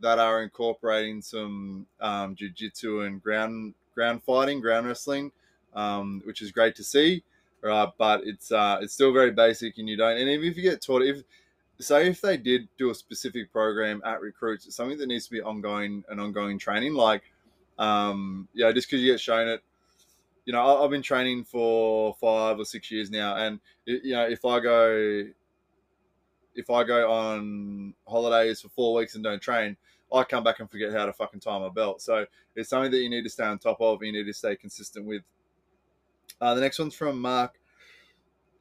[0.00, 5.32] that are incorporating some um, jiu-jitsu and ground ground fighting, ground wrestling,
[5.74, 7.22] um, which is great to see.
[7.62, 10.18] Right, but it's uh, it's still very basic, and you don't.
[10.18, 11.22] And even if you get taught, if
[11.80, 15.32] say if they did do a specific program at recruits, it's something that needs to
[15.32, 16.94] be ongoing and ongoing training.
[16.94, 17.22] Like,
[17.78, 19.62] um, yeah, just because you get shown it,
[20.44, 24.44] you know, I've been training for five or six years now, and you know, if
[24.44, 25.24] I go,
[26.56, 29.76] if I go on holidays for four weeks and don't train,
[30.12, 32.00] I come back and forget how to fucking tie my belt.
[32.00, 34.02] So it's something that you need to stay on top of.
[34.02, 35.22] You need to stay consistent with.
[36.40, 37.58] Uh, the next one's from Mark.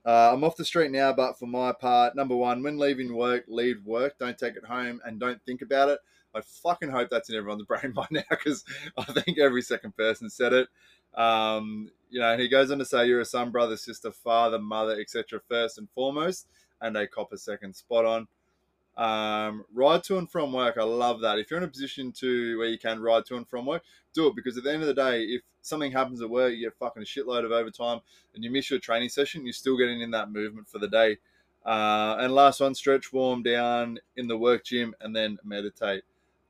[0.05, 3.45] Uh, I'm off the street now, but for my part, number one, when leaving work,
[3.47, 4.19] leave work.
[4.19, 5.99] Don't take it home and don't think about it.
[6.35, 8.63] I fucking hope that's in everyone's brain by now because
[8.97, 10.67] I think every second person said it.
[11.15, 14.59] Um, you know, and he goes on to say, "You're a son, brother, sister, father,
[14.59, 15.39] mother, etc.
[15.49, 16.47] First and foremost,
[16.85, 17.75] and a copper second.
[17.75, 18.27] Spot on."
[18.97, 20.77] Um, ride to and from work.
[20.77, 21.37] I love that.
[21.37, 24.27] If you're in a position to where you can ride to and from work, do
[24.27, 26.77] it because at the end of the day, if something happens at work, you get
[26.77, 27.99] fucking a shitload of overtime
[28.33, 31.17] and you miss your training session, you're still getting in that movement for the day.
[31.65, 36.03] Uh, and last one, stretch, warm down in the work gym, and then meditate.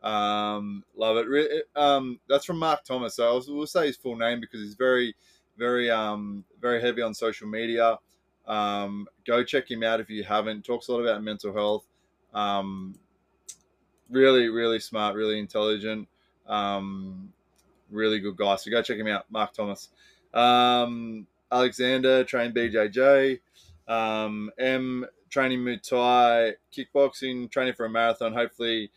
[0.04, 1.68] Um, love it.
[1.76, 3.16] Um, that's from Mark Thomas.
[3.16, 5.16] So we'll say his full name because he's very,
[5.58, 7.98] very, um, very heavy on social media.
[8.48, 10.66] Um, go check him out if you haven't.
[10.66, 11.86] Talks a lot about mental health.
[12.34, 12.96] Um,
[14.10, 16.08] really, really smart, really intelligent,
[16.48, 17.32] um,
[17.90, 18.56] really good guy.
[18.58, 19.90] So go check him out, Mark Thomas.
[20.34, 23.40] Um, Alexander trained BJJ.
[23.88, 28.34] Um, M training Muay Thai, kickboxing, training for a marathon.
[28.34, 28.92] Hopefully,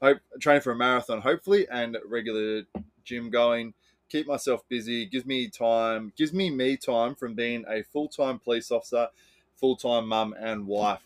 [0.00, 1.20] hope training for a marathon.
[1.20, 2.62] Hopefully, and regular
[3.04, 3.74] gym going.
[4.08, 5.06] Keep myself busy.
[5.06, 6.12] Gives me time.
[6.16, 9.08] Gives me me time from being a full time police officer,
[9.56, 11.02] full time mum and wife.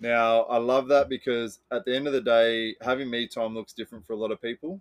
[0.00, 3.72] Now, I love that because at the end of the day, having me time looks
[3.72, 4.80] different for a lot of people.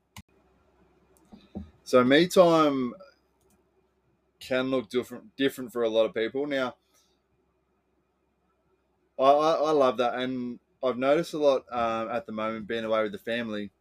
[1.83, 2.93] So, me time
[4.39, 6.47] can look different different for a lot of people.
[6.47, 6.75] Now,
[9.19, 13.03] I, I, love that, and I've noticed a lot um, at the moment being away
[13.03, 13.71] with the family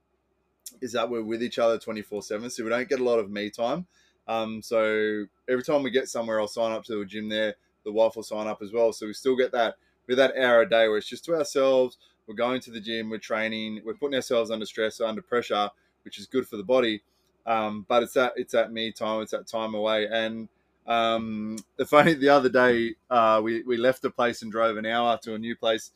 [0.82, 3.18] is that we're with each other twenty four seven, so we don't get a lot
[3.18, 3.86] of me time.
[4.28, 7.54] Um, so every time we get somewhere, I'll sign up to the gym there.
[7.84, 10.60] The wife will sign up as well, so we still get that with that hour
[10.60, 11.96] a day where it's just to ourselves.
[12.26, 15.70] We're going to the gym, we're training, we're putting ourselves under stress, under pressure,
[16.04, 17.02] which is good for the body.
[17.46, 20.06] Um, but it's that it's that me time, it's that time away.
[20.06, 20.48] And
[20.86, 24.86] um, the funny, the other day, uh, we we left a place and drove an
[24.86, 25.90] hour to a new place,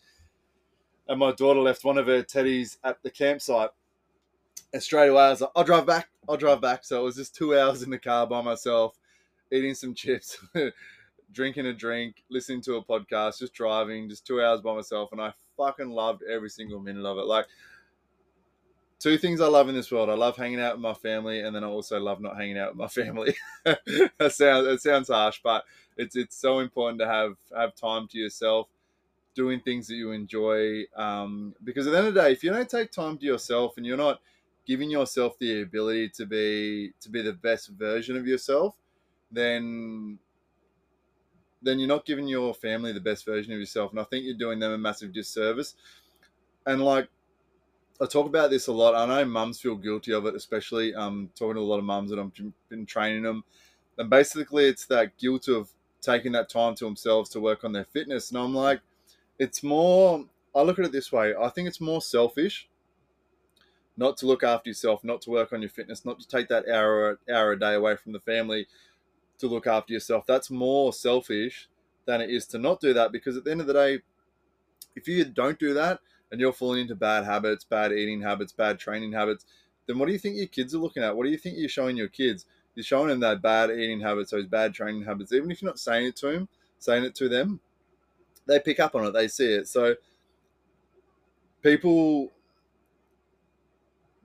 [1.09, 3.71] and my daughter left one of her teddies at the campsite.
[4.77, 6.11] And straight away, I was like, "I'll drive back.
[6.29, 8.95] I'll drive back." So it was just two hours in the car by myself,
[9.51, 10.39] eating some chips.
[11.33, 15.21] drinking a drink, listening to a podcast, just driving, just two hours by myself, and
[15.23, 17.25] I fucking loved every single minute of it.
[17.25, 17.47] Like
[18.99, 20.11] two things I love in this world.
[20.11, 22.73] I love hanging out with my family, and then I also love not hanging out
[22.73, 23.35] with my family.
[23.65, 25.65] that sounds it sounds harsh, but
[25.97, 28.69] it's it's so important to have have time to yourself,
[29.35, 30.83] doing things that you enjoy.
[30.95, 33.79] Um, because at the end of the day, if you don't take time to yourself
[33.79, 34.21] and you're not
[34.67, 38.77] giving yourself the ability to be to be the best version of yourself,
[39.31, 40.19] then
[41.63, 43.91] then you're not giving your family the best version of yourself.
[43.91, 45.75] And I think you're doing them a massive disservice.
[46.67, 47.09] And like,
[48.01, 48.95] I talk about this a lot.
[48.95, 52.11] I know mums feel guilty of it, especially um, talking to a lot of mums
[52.11, 52.33] that I've
[52.69, 53.43] been training them.
[53.99, 55.71] And basically, it's that guilt of
[56.03, 58.31] taking that time to themselves to work on their fitness.
[58.31, 58.81] And I'm like,
[59.39, 60.25] it's more,
[60.55, 62.69] I look at it this way I think it's more selfish
[63.97, 66.69] not to look after yourself, not to work on your fitness, not to take that
[66.69, 68.67] hour hour a day away from the family
[69.39, 70.25] to look after yourself.
[70.27, 71.69] That's more selfish
[72.05, 74.01] than it is to not do that because at the end of the day,
[74.95, 78.79] if you don't do that and you're falling into bad habits, bad eating habits, bad
[78.79, 79.45] training habits,
[79.87, 81.17] then what do you think your kids are looking at?
[81.17, 82.47] What do you think you're showing your kids?
[82.75, 85.33] You're showing them that bad eating habits, those bad training habits.
[85.33, 87.61] Even if you're not saying it to them, saying it to them,
[88.47, 89.13] they pick up on it.
[89.13, 89.69] They see it.
[89.69, 89.95] So
[91.63, 92.33] people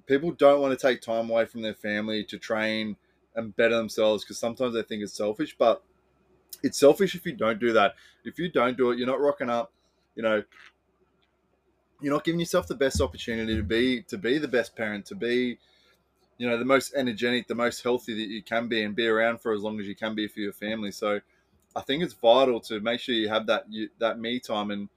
[0.06, 2.98] people don't want to take time away from their family to train
[3.36, 5.84] and better themselves because sometimes they think it's selfish, but
[6.64, 7.96] it's selfish if you don't do that.
[8.24, 9.72] If you don't do it, you're not rocking up,
[10.16, 10.44] you know,
[12.02, 15.16] you're not giving yourself the best opportunity to be to be the best parent, to
[15.16, 15.60] be,
[16.38, 19.40] you know, the most energetic, the most healthy that you can be and be around
[19.42, 20.92] for as long as you can be for your family.
[20.92, 21.22] So
[21.76, 24.90] I think it's vital to make sure you have that you, that me time and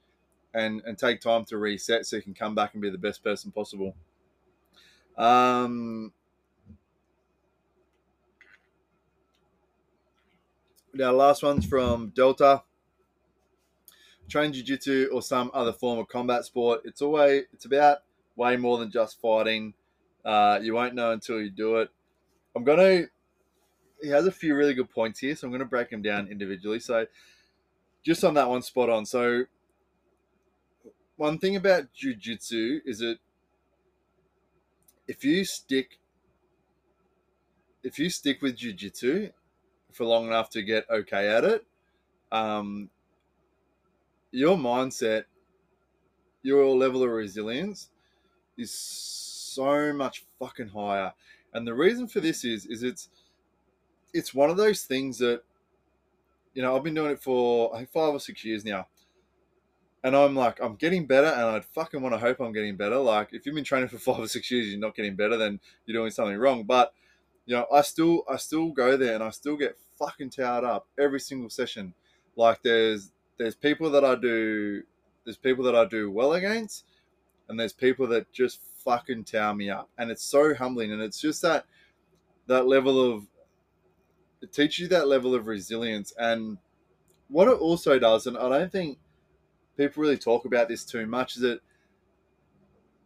[0.53, 3.23] and and take time to reset so you can come back and be the best
[3.23, 3.95] person possible.
[5.17, 6.11] Um,
[10.93, 12.63] now, last one's from Delta.
[14.27, 16.81] Train jiu-jitsu or some other form of combat sport.
[16.83, 17.99] It's always it's about
[18.35, 19.73] way more than just fighting.
[20.23, 21.89] Uh, you won't know until you do it.
[22.55, 23.03] I'm gonna.
[24.01, 26.79] He has a few really good points here, so I'm gonna break them down individually.
[26.79, 27.05] So,
[28.03, 29.05] just on that one, spot on.
[29.05, 29.43] So,
[31.17, 33.17] one thing about jiu-jitsu is that
[35.07, 35.99] if you stick
[37.83, 39.29] if you stick with jiu-jitsu
[39.91, 41.65] for long enough to get okay at it
[42.31, 42.89] um,
[44.31, 45.25] your mindset
[46.41, 47.89] your level of resilience
[48.57, 51.13] is so much fucking higher.
[51.53, 53.09] And the reason for this is is it's
[54.13, 55.41] it's one of those things that
[56.53, 58.87] you know i've been doing it for i think five or six years now
[60.05, 62.97] and I'm like, I'm getting better, and I'd fucking want to hope I'm getting better.
[62.97, 65.59] Like, if you've been training for five or six years, you're not getting better, then
[65.83, 66.63] you're doing something wrong.
[66.63, 66.93] But
[67.47, 70.87] you know, I still, I still go there, and I still get fucking towed up
[70.99, 71.95] every single session.
[72.35, 74.83] Like, there's, there's people that I do,
[75.23, 76.85] there's people that I do well against,
[77.49, 81.19] and there's people that just fucking tow me up, and it's so humbling, and it's
[81.19, 81.65] just that,
[82.45, 83.25] that level of,
[84.43, 86.59] it teaches you that level of resilience, and
[87.27, 88.99] what it also does, and I don't think
[89.77, 91.59] people really talk about this too much is that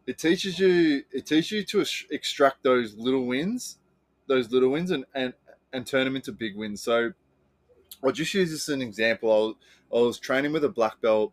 [0.06, 3.78] it teaches you it teaches you to extract those little wins
[4.30, 5.34] those little wins and and,
[5.72, 6.80] and turn them into big wins.
[6.82, 7.12] So
[8.02, 9.56] i'll just use this as an example.
[9.92, 11.32] I was, training with a black belt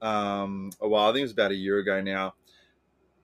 [0.00, 2.34] um, a while i think it was about a year ago now.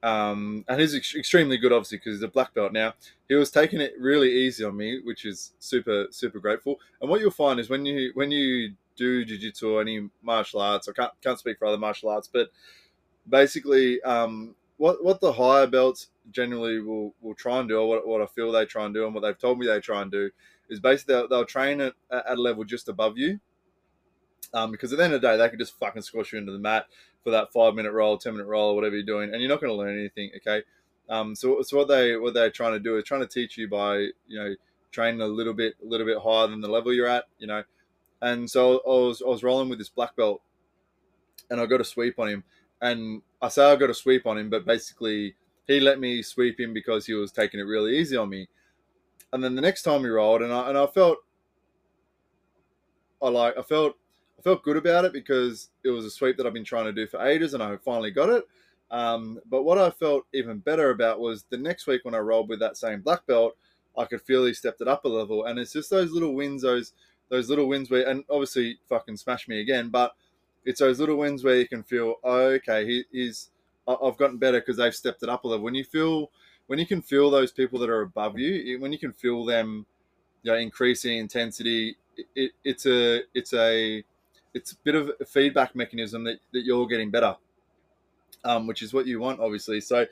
[0.02, 2.72] Um, and he's ex- extremely good obviously because he's a black belt.
[2.72, 2.94] Now
[3.28, 6.80] he was taking it really easy on me which is super super grateful.
[7.00, 10.88] And what you'll find is when you when you do jiu-jitsu or any martial arts.
[10.88, 12.50] I can't can't speak for other martial arts, but
[13.28, 18.06] basically, um, what what the higher belts generally will, will try and do, or what,
[18.06, 20.10] what I feel they try and do, and what they've told me they try and
[20.10, 20.30] do,
[20.68, 23.40] is basically they'll, they'll train at, at a level just above you.
[24.54, 26.52] Um, because at the end of the day, they can just fucking squash you into
[26.52, 26.86] the mat
[27.24, 29.60] for that five minute roll, ten minute roll, or whatever you're doing, and you're not
[29.60, 30.30] going to learn anything.
[30.36, 30.62] Okay,
[31.08, 33.68] um, so so what they what they're trying to do is trying to teach you
[33.68, 34.54] by you know
[34.92, 37.24] training a little bit a little bit higher than the level you're at.
[37.38, 37.62] You know,
[38.22, 40.42] and so I was I was rolling with this black belt,
[41.50, 42.44] and I got a sweep on him.
[42.80, 45.34] And I say I got a sweep on him, but basically
[45.66, 48.48] he let me sweep him because he was taking it really easy on me.
[49.32, 51.18] And then the next time we rolled, and I and I felt,
[53.22, 53.96] I like I felt
[54.38, 56.92] I felt good about it because it was a sweep that I've been trying to
[56.92, 58.44] do for ages, and I finally got it.
[58.90, 62.48] Um, but what I felt even better about was the next week when I rolled
[62.48, 63.56] with that same black belt,
[63.98, 66.62] I could feel he stepped it up a level, and it's just those little wins,
[66.62, 66.92] those
[67.28, 70.14] those little wins where, and obviously fucking smash me again, but
[70.64, 73.50] it's those little wins where you can feel, okay, he, he's,
[73.86, 75.64] I've gotten better because they've stepped it up a level.
[75.64, 76.30] When you feel,
[76.66, 79.86] when you can feel those people that are above you, when you can feel them,
[80.42, 84.04] you know, increasing intensity, it, it, it's a, it's a,
[84.54, 87.36] it's a bit of a feedback mechanism that, that you're getting better
[88.46, 89.80] um, which is what you want, obviously.
[89.80, 90.06] So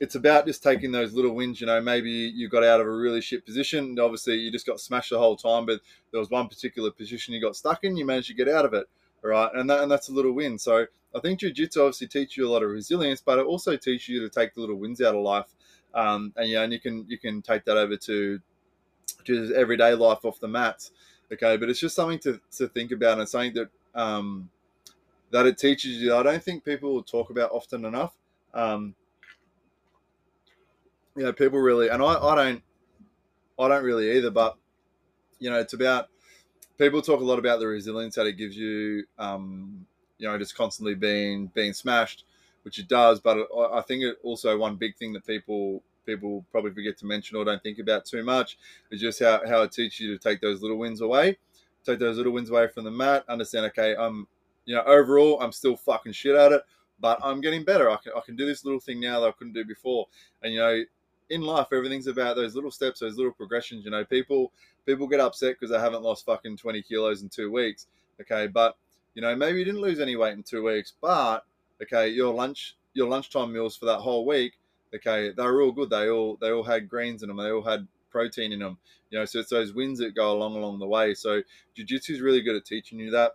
[0.00, 1.60] it's about just taking those little wins.
[1.60, 4.80] You know, maybe you got out of a really shit position, obviously you just got
[4.80, 8.06] smashed the whole time, but there was one particular position you got stuck in, you
[8.06, 8.86] managed to get out of it,
[9.22, 9.50] right?
[9.54, 10.58] And that, and that's a little win.
[10.58, 14.08] So I think jiu-jitsu obviously teaches you a lot of resilience, but it also teaches
[14.08, 15.54] you to take the little wins out of life.
[15.94, 18.40] Um, and yeah, and you can you can take that over to
[19.24, 20.92] to everyday life off the mats.
[21.32, 24.48] Okay, but it's just something to, to think about and something that um,
[25.30, 26.14] that it teaches you.
[26.14, 28.14] I don't think people will talk about often enough.
[28.54, 28.94] Um,
[31.16, 32.62] you know, people really, and I, I don't,
[33.58, 34.30] I don't really either.
[34.30, 34.56] But
[35.38, 36.08] you know, it's about
[36.78, 39.04] people talk a lot about the resilience that it gives you.
[39.18, 39.86] Um,
[40.18, 42.24] you know, just constantly being being smashed,
[42.62, 43.20] which it does.
[43.20, 47.36] But I think it also one big thing that people people probably forget to mention
[47.36, 48.56] or don't think about too much
[48.92, 51.36] is just how, how it teaches you to take those little wins away,
[51.84, 53.24] take those little wins away from the mat.
[53.28, 54.28] Understand, okay, I'm
[54.66, 56.62] you know, overall, I'm still fucking shit at it,
[57.00, 57.90] but I'm getting better.
[57.90, 60.06] I can, I can do this little thing now that I couldn't do before.
[60.42, 60.82] And, you know,
[61.30, 63.84] in life, everything's about those little steps, those little progressions.
[63.84, 64.52] You know, people
[64.84, 67.86] people get upset because they haven't lost fucking 20 kilos in two weeks.
[68.20, 68.76] Okay, but
[69.14, 71.44] you know, maybe you didn't lose any weight in two weeks, but
[71.82, 74.52] okay, your lunch your lunchtime meals for that whole week
[74.94, 75.90] Okay, they were all good.
[75.90, 77.36] They all they all had greens in them.
[77.36, 78.78] They all had protein in them.
[79.10, 81.14] You know, so it's those wins that go along along the way.
[81.14, 81.42] So
[81.74, 83.32] jiu-jitsu is really good at teaching you that.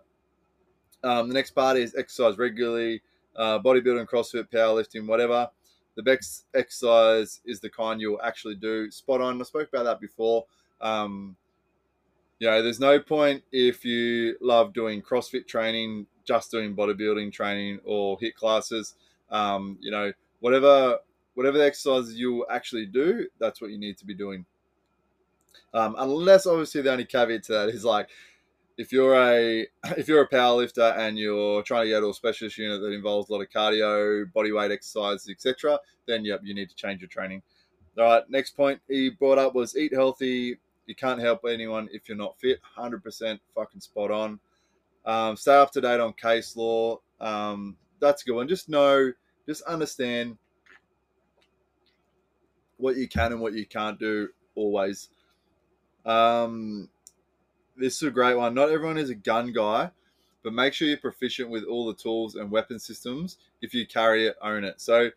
[1.04, 3.02] Um, the next part is exercise regularly,
[3.36, 5.48] uh, bodybuilding, CrossFit, powerlifting, whatever.
[5.94, 8.90] The best exercise is the kind you'll actually do.
[8.90, 9.40] Spot on.
[9.40, 10.44] I spoke about that before.
[10.80, 11.36] Um,
[12.38, 17.78] you know, there's no point if you love doing CrossFit training, just doing bodybuilding training
[17.84, 18.94] or HIIT classes.
[19.30, 20.98] Um, you know, whatever
[21.34, 24.44] whatever the exercises you actually do, that's what you need to be doing.
[25.74, 28.08] Um, unless obviously the only caveat to that is like
[28.82, 29.66] if you're a
[29.96, 32.92] if you're a power lifter and you're trying to go to a specialist unit that
[32.92, 37.00] involves a lot of cardio, body weight exercises, etc., then yep, you need to change
[37.00, 37.42] your training.
[37.96, 40.58] All right, next point he brought up was eat healthy.
[40.86, 42.58] You can't help anyone if you're not fit.
[42.76, 44.40] 100% fucking spot on.
[45.04, 46.98] Um, stay up to date on case law.
[47.20, 48.48] Um, that's a good one.
[48.48, 49.12] Just know,
[49.46, 50.36] just understand
[52.78, 55.10] what you can and what you can't do always.
[56.04, 56.88] Um,
[57.76, 58.54] this is a great one.
[58.54, 59.90] Not everyone is a gun guy,
[60.42, 63.38] but make sure you're proficient with all the tools and weapon systems.
[63.60, 64.80] If you carry it, own it.
[64.80, 65.10] So,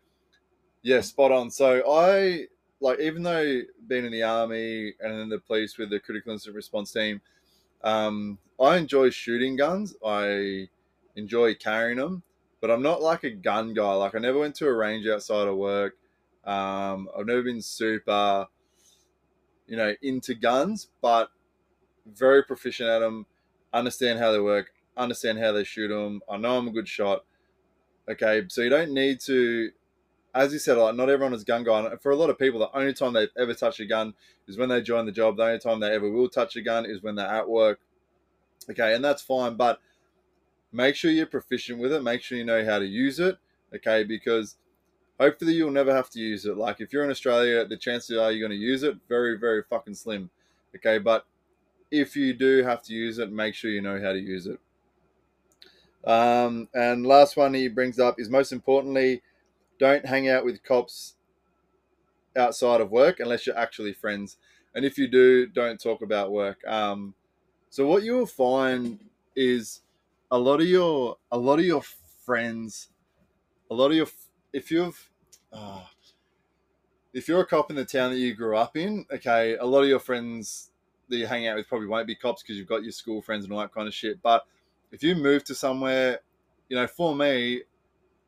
[0.84, 1.50] yeah, spot on.
[1.50, 2.48] So I
[2.80, 6.56] like even though being in the army and in the police with the critical incident
[6.56, 7.22] response team,
[7.84, 9.96] um, I enjoy shooting guns.
[10.06, 10.68] I
[11.16, 12.24] enjoy carrying them,
[12.62, 13.94] but I'm not like a gun guy.
[13.94, 15.96] Like I never went to a range outside of work.
[16.46, 18.48] Um, I've never been super,
[19.68, 21.30] you know, into guns, but
[22.06, 23.26] very proficient at them.
[23.74, 24.72] Understand how they work.
[24.98, 26.22] Understand how they shoot them.
[26.30, 27.26] I know I'm a good shot.
[28.10, 29.72] Okay, so you don't need to,
[30.34, 31.90] as you said, like not everyone is gun guy.
[32.02, 34.14] For a lot of people, the only time they've ever touched a gun
[34.48, 35.38] is when they join the job.
[35.38, 37.80] The only time they ever will touch a gun is when they're at work.
[38.70, 39.80] Okay, and that's fine, but
[40.72, 42.04] make sure you're proficient with it.
[42.04, 43.38] Make sure you know how to use it.
[43.76, 44.56] Okay, because
[45.20, 46.58] hopefully you'll never have to use it.
[46.58, 49.64] Like if you're in Australia, the chances are you're going to use it very, very
[49.64, 50.30] fucking slim.
[50.76, 51.26] Okay, but
[51.92, 54.60] if you do have to use it, make sure you know how to use it.
[56.06, 59.22] Um, and last one he brings up is most importantly,
[59.80, 61.16] don't hang out with cops
[62.38, 64.38] outside of work unless you're actually friends.
[64.74, 66.66] And if you do, don't talk about work.
[66.68, 67.16] Um,
[67.70, 69.00] so what you'll find
[69.36, 69.82] is
[70.32, 71.82] a lot of your a lot of your
[72.26, 72.90] friends,
[73.72, 74.08] a lot of your
[74.54, 75.10] if you've
[75.52, 75.84] uh,
[77.14, 79.82] if you're a cop in the town that you grew up in, okay, a lot
[79.82, 80.72] of your friends
[81.10, 83.46] that you hang out with probably won't be cops because you've got your school friends
[83.46, 84.22] and all that kind of shit.
[84.22, 84.46] But
[84.92, 86.20] if you move to somewhere,
[86.70, 87.64] you know, for me,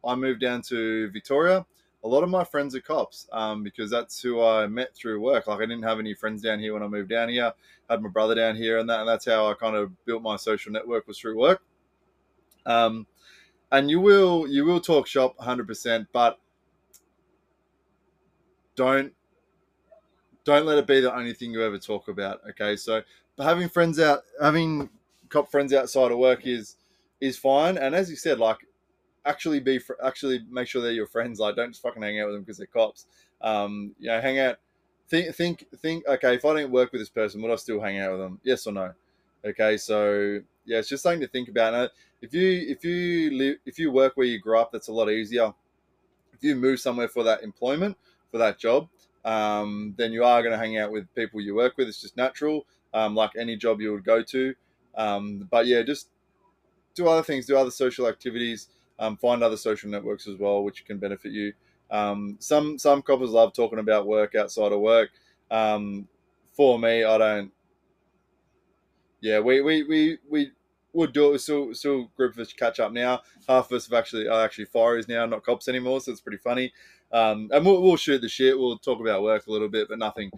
[0.06, 1.66] I moved down to Victoria.
[2.04, 5.48] A lot of my friends are cops um, because that's who I met through work.
[5.48, 7.52] Like I didn't have any friends down here when I moved down here.
[7.90, 10.22] I had my brother down here, and that and that's how I kind of built
[10.22, 11.62] my social network was through work.
[12.66, 13.08] Um,
[13.72, 16.40] and you will you will talk shop 100%, but
[18.76, 19.14] don't
[20.48, 22.40] don't let it be the only thing you ever talk about.
[22.52, 23.04] Okay, so
[23.38, 24.90] having friends out, having
[25.28, 26.78] cop friends outside of work is
[27.20, 27.78] is fine.
[27.78, 28.60] And as you said, like
[29.26, 31.38] actually be actually make sure they're your friends.
[31.38, 33.08] Like don't just fucking hang out with them because they're cops.
[33.42, 34.58] Um, you know, hang out.
[35.10, 36.08] Think think think.
[36.08, 38.40] Okay, if I don't work with this person, would I still hang out with them?
[38.44, 38.94] Yes or no?
[39.44, 41.74] Okay, so yeah, it's just something to think about.
[41.74, 41.90] Now,
[42.22, 45.10] if you if you live if you work where you grew up, that's a lot
[45.10, 45.54] easier.
[46.34, 47.98] If you move somewhere for that employment
[48.32, 48.88] for that job,
[49.28, 51.90] um, then you are going to hang out with people you work with.
[51.90, 54.56] It's just natural, um, like any job you would go to.
[54.96, 56.10] Um, but yeah, just
[56.96, 58.70] do other things, do other social activities,
[59.00, 61.52] um, find other social networks as well, which can benefit you.
[61.92, 65.10] Um, some some coppers love talking about work outside of work.
[65.52, 66.08] Um,
[66.54, 67.52] for me, I don't.
[69.20, 70.52] Yeah, we we we we
[70.94, 71.32] would do it.
[71.32, 73.22] We're still still group of us catch up now.
[73.48, 76.38] Half of us have actually are actually fireys now, not cops anymore, so it's pretty
[76.38, 76.72] funny.
[77.12, 78.58] Um, and we'll, we'll shoot the shit.
[78.58, 80.32] We'll talk about work a little bit, but nothing,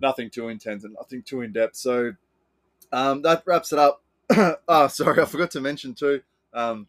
[0.00, 1.76] nothing too intense and nothing too in depth.
[1.76, 2.12] So
[2.92, 4.02] um, that wraps it up.
[4.68, 6.20] oh, sorry, I forgot to mention too.
[6.52, 6.86] Um,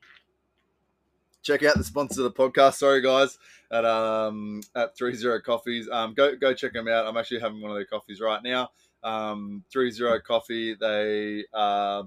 [1.43, 2.75] check out the sponsor of the podcast.
[2.75, 3.37] Sorry, guys,
[3.71, 5.89] at um at Three Zero Coffees.
[5.89, 7.05] Um, go go check them out.
[7.05, 8.71] I'm actually having one of their coffees right now.
[9.03, 10.73] Um, Three Zero Coffee.
[10.73, 12.03] They uh,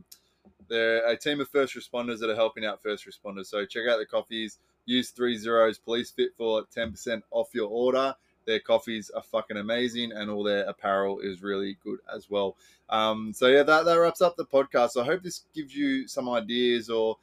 [0.69, 3.47] they're a team of first responders that are helping out first responders.
[3.47, 4.59] So check out the coffees.
[4.87, 8.15] Use three zeros Police Fit for 10% off your order.
[8.47, 12.57] Their coffees are fucking amazing, and all their apparel is really good as well.
[12.89, 14.91] Um, so yeah, that, that wraps up the podcast.
[14.91, 17.17] So I hope this gives you some ideas or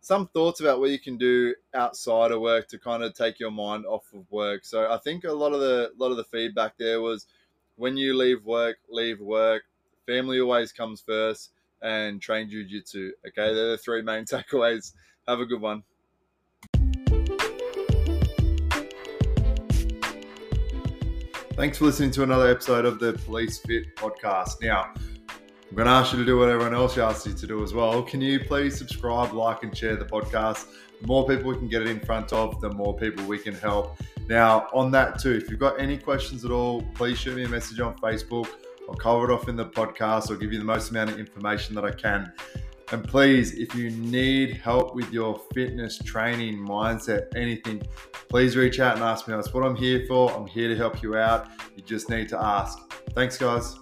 [0.00, 3.50] some thoughts about what you can do outside of work to kind of take your
[3.50, 4.64] mind off of work.
[4.64, 7.26] So I think a lot of the lot of the feedback there was
[7.76, 9.64] when you leave work, leave work.
[10.06, 11.50] Family always comes first,
[11.82, 13.10] and train jujitsu.
[13.26, 14.92] Okay, they're the three main takeaways.
[15.28, 15.82] Have a good one.
[21.62, 24.60] Thanks for listening to another episode of the Police Fit podcast.
[24.60, 27.62] Now, I'm going to ask you to do what everyone else asks you to do
[27.62, 28.02] as well.
[28.02, 30.66] Can you please subscribe, like, and share the podcast?
[31.00, 33.54] The more people we can get it in front of, the more people we can
[33.54, 33.96] help.
[34.28, 37.48] Now, on that too, if you've got any questions at all, please shoot me a
[37.48, 38.48] message on Facebook.
[38.88, 40.32] I'll cover it off in the podcast.
[40.32, 42.32] I'll give you the most amount of information that I can.
[42.92, 47.82] And please, if you need help with your fitness, training, mindset, anything,
[48.28, 49.34] please reach out and ask me.
[49.34, 50.30] That's what I'm here for.
[50.30, 51.48] I'm here to help you out.
[51.74, 52.78] You just need to ask.
[53.14, 53.78] Thanks, guys.